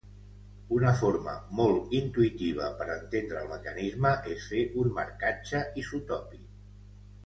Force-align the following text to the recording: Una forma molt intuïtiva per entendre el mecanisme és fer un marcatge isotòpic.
Una 0.77 0.93
forma 1.01 1.35
molt 1.59 1.93
intuïtiva 1.99 2.71
per 2.81 2.89
entendre 2.95 3.45
el 3.45 3.53
mecanisme 3.55 4.17
és 4.35 4.51
fer 4.53 4.67
un 4.85 4.93
marcatge 5.01 5.67
isotòpic. 5.87 6.49